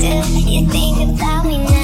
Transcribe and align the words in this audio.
do 0.00 0.06
you 0.06 0.66
think 0.66 1.20
about 1.20 1.44
me 1.44 1.58
now? 1.58 1.79